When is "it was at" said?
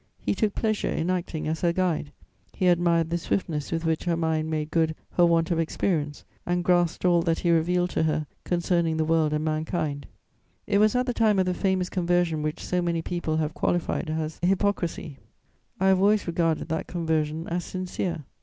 10.65-11.05